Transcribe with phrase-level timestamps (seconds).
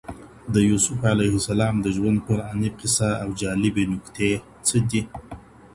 [0.53, 4.31] د يوسف عليه السلام د ژوند قرآني قصه او جالبي نکتې
[4.67, 5.01] څه دي؟